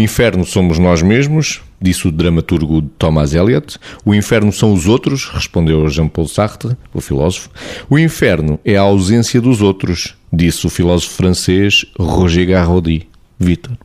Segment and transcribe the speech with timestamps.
[0.00, 3.78] Inferno somos nós mesmos, disse o dramaturgo Thomas Eliot.
[4.04, 7.50] O inferno são os outros, respondeu Jean-Paul Sartre, o filósofo.
[7.88, 13.08] O inferno é a ausência dos outros, disse o filósofo francês Roger Garaudy.
[13.38, 13.76] Vitor.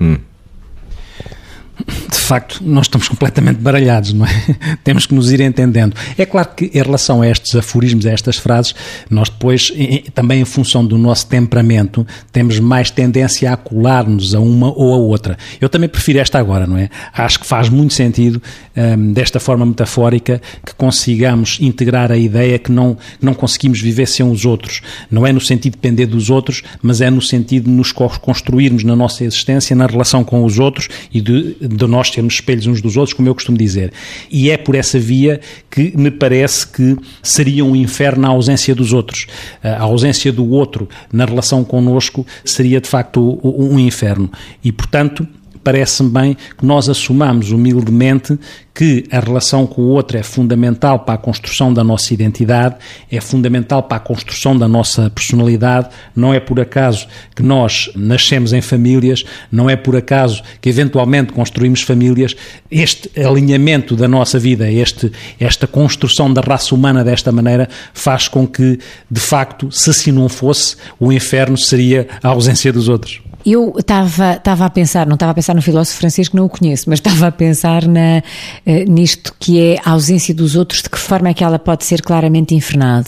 [0.00, 0.16] Hum
[2.24, 4.30] facto, nós estamos completamente baralhados, não é?
[4.84, 5.94] Temos que nos ir entendendo.
[6.16, 8.74] É claro que, em relação a estes aforismos, a estas frases,
[9.10, 9.72] nós depois,
[10.14, 14.96] também em função do nosso temperamento, temos mais tendência a colar-nos a uma ou a
[14.96, 15.36] outra.
[15.60, 16.88] Eu também prefiro esta agora, não é?
[17.12, 18.42] Acho que faz muito sentido,
[18.76, 24.06] um, desta forma metafórica, que consigamos integrar a ideia que não, que não conseguimos viver
[24.06, 24.80] sem os outros.
[25.10, 28.84] Não é no sentido de depender dos outros, mas é no sentido de nos construirmos
[28.84, 32.80] na nossa existência, na relação com os outros e de de nós sermos espelhos uns
[32.80, 33.92] dos outros, como eu costumo dizer.
[34.30, 35.40] E é por essa via
[35.70, 39.26] que me parece que seria um inferno a ausência dos outros.
[39.62, 44.30] A ausência do outro na relação connosco seria de facto um inferno.
[44.62, 45.26] E, portanto,
[45.62, 48.38] parece-me bem que nós assumamos humildemente
[48.74, 52.76] que a relação com o outro é fundamental para a construção da nossa identidade,
[53.10, 55.88] é fundamental para a construção da nossa personalidade.
[56.16, 61.32] Não é por acaso que nós nascemos em famílias, não é por acaso que eventualmente
[61.32, 62.34] construímos famílias.
[62.70, 68.46] Este alinhamento da nossa vida, este, esta construção da raça humana desta maneira, faz com
[68.46, 68.78] que,
[69.10, 73.20] de facto, se assim não fosse, o inferno seria a ausência dos outros.
[73.44, 76.88] Eu estava, a pensar, não estava a pensar no filósofo francês que não o conheço,
[76.88, 78.22] mas estava a pensar na,
[78.64, 81.84] eh, nisto que é a ausência dos outros, de que forma é que ela pode
[81.84, 83.02] ser claramente infernal.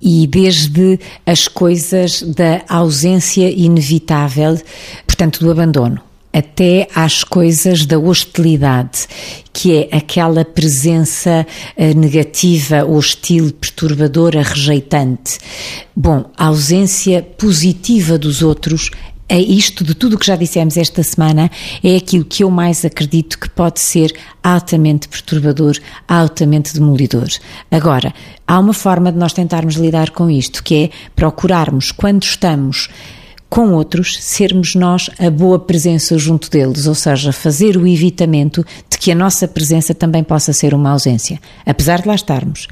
[0.00, 4.60] E desde as coisas da ausência inevitável,
[5.06, 6.00] portanto, do abandono
[6.32, 9.06] até às coisas da hostilidade,
[9.52, 15.38] que é aquela presença eh, negativa, hostil, perturbadora, rejeitante.
[15.94, 18.90] Bom, a ausência positiva dos outros
[19.28, 21.50] é isto de tudo o que já dissemos esta semana,
[21.82, 27.28] é aquilo que eu mais acredito que pode ser altamente perturbador, altamente demolidor.
[27.70, 28.12] Agora,
[28.46, 32.88] há uma forma de nós tentarmos lidar com isto, que é procurarmos, quando estamos
[33.52, 38.96] com outros, sermos nós a boa presença junto deles, ou seja, fazer o evitamento de
[38.96, 42.66] que a nossa presença também possa ser uma ausência, apesar de lá estarmos.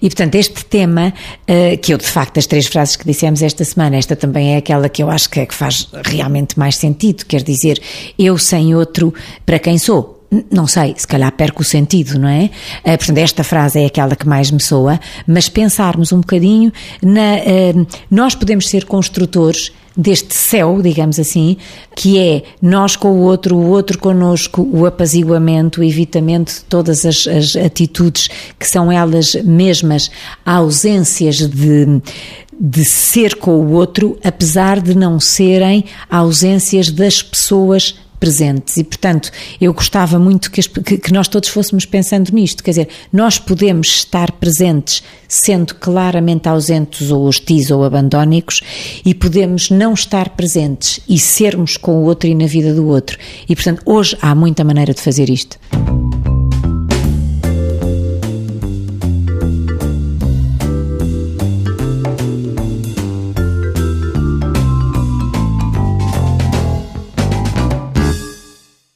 [0.00, 1.12] E, portanto, este tema,
[1.48, 4.58] uh, que eu, de facto, das três frases que dissemos esta semana, esta também é
[4.58, 7.82] aquela que eu acho que é que faz realmente mais sentido, quer dizer,
[8.16, 9.12] eu sem outro,
[9.44, 10.16] para quem sou?
[10.48, 12.44] não sei, se calhar perco o sentido, não é?
[12.84, 17.38] Uh, portanto, esta frase é aquela que mais me soa, mas pensarmos um bocadinho na.
[17.38, 21.56] Uh, nós podemos ser construtores deste céu, digamos assim,
[21.94, 27.04] que é nós com o outro, o outro connosco, o apaziguamento, o evitamento de todas
[27.04, 28.28] as, as atitudes
[28.58, 30.10] que são elas mesmas
[30.44, 32.00] ausências de,
[32.58, 38.76] de ser com o outro, apesar de não serem ausências das pessoas presentes.
[38.76, 40.62] E, portanto, eu gostava muito que,
[40.98, 42.62] que, nós todos fôssemos pensando nisto.
[42.62, 48.60] Quer dizer, nós podemos estar presentes sendo claramente ausentes ou hostis ou abandónicos
[49.04, 53.18] e podemos não estar presentes e sermos com o outro e na vida do outro.
[53.48, 55.58] E, portanto, hoje há muita maneira de fazer isto.